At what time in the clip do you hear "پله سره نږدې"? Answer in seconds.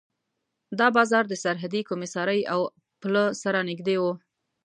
3.01-3.95